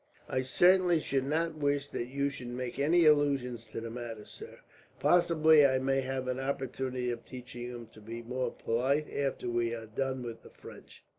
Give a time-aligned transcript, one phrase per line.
[0.27, 4.57] "I certainly should not wish that you should make any allusion to the matter, sir.
[4.99, 9.69] Possibly I may have an opportunity of teaching him to be more polite, after we
[9.69, 11.03] have done with the French."